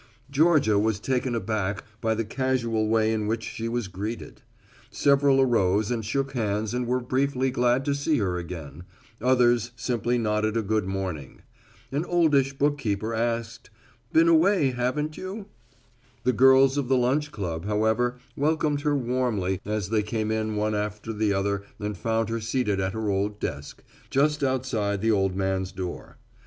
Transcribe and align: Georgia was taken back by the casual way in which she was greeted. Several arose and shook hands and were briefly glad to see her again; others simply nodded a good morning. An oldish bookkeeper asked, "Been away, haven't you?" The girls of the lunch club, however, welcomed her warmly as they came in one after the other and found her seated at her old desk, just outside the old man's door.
Georgia 0.31 0.79
was 0.79 0.99
taken 0.99 1.39
back 1.41 1.83
by 2.01 2.15
the 2.15 2.25
casual 2.25 2.87
way 2.87 3.13
in 3.13 3.27
which 3.27 3.43
she 3.43 3.69
was 3.69 3.87
greeted. 3.87 4.41
Several 4.89 5.39
arose 5.39 5.91
and 5.91 6.03
shook 6.03 6.31
hands 6.31 6.73
and 6.73 6.87
were 6.87 6.99
briefly 6.99 7.51
glad 7.51 7.85
to 7.85 7.93
see 7.93 8.17
her 8.17 8.35
again; 8.39 8.83
others 9.21 9.69
simply 9.75 10.17
nodded 10.17 10.57
a 10.57 10.63
good 10.63 10.85
morning. 10.87 11.43
An 11.91 12.03
oldish 12.05 12.53
bookkeeper 12.53 13.13
asked, 13.13 13.69
"Been 14.11 14.27
away, 14.27 14.71
haven't 14.71 15.17
you?" 15.17 15.45
The 16.23 16.33
girls 16.33 16.79
of 16.79 16.87
the 16.87 16.97
lunch 16.97 17.31
club, 17.31 17.65
however, 17.65 18.17
welcomed 18.35 18.81
her 18.81 18.95
warmly 18.95 19.61
as 19.65 19.89
they 19.89 20.01
came 20.01 20.31
in 20.31 20.55
one 20.55 20.73
after 20.73 21.13
the 21.13 21.31
other 21.31 21.61
and 21.79 21.95
found 21.95 22.29
her 22.29 22.39
seated 22.41 22.79
at 22.79 22.93
her 22.93 23.07
old 23.07 23.39
desk, 23.39 23.83
just 24.09 24.43
outside 24.43 24.99
the 25.01 25.11
old 25.11 25.35
man's 25.35 25.71
door. 25.71 26.17